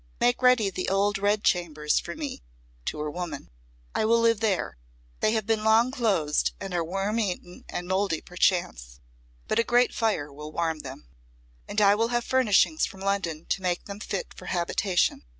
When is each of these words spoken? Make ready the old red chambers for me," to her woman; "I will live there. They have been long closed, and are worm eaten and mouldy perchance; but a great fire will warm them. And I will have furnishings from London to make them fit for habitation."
Make 0.19 0.41
ready 0.41 0.71
the 0.71 0.89
old 0.89 1.19
red 1.19 1.43
chambers 1.43 1.99
for 1.99 2.15
me," 2.15 2.41
to 2.85 2.97
her 3.01 3.11
woman; 3.11 3.51
"I 3.93 4.03
will 4.05 4.19
live 4.19 4.39
there. 4.39 4.75
They 5.19 5.33
have 5.33 5.45
been 5.45 5.63
long 5.63 5.91
closed, 5.91 6.53
and 6.59 6.73
are 6.73 6.83
worm 6.83 7.19
eaten 7.19 7.65
and 7.69 7.87
mouldy 7.87 8.19
perchance; 8.19 8.99
but 9.47 9.59
a 9.59 9.63
great 9.63 9.93
fire 9.93 10.33
will 10.33 10.51
warm 10.51 10.79
them. 10.79 11.07
And 11.67 11.79
I 11.79 11.93
will 11.93 12.07
have 12.07 12.25
furnishings 12.25 12.83
from 12.87 13.01
London 13.01 13.45
to 13.49 13.61
make 13.61 13.85
them 13.85 13.99
fit 13.99 14.33
for 14.35 14.47
habitation." 14.47 15.21